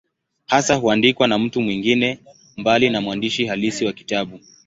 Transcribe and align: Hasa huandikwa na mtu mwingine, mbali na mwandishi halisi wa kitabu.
Hasa 0.47 0.75
huandikwa 0.75 1.27
na 1.27 1.37
mtu 1.39 1.61
mwingine, 1.61 2.19
mbali 2.57 2.89
na 2.89 3.01
mwandishi 3.01 3.45
halisi 3.45 3.85
wa 3.85 3.93
kitabu. 3.93 4.39